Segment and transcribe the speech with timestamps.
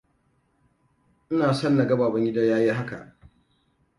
[1.33, 2.97] Ina son na ga Babangida ya yi haka.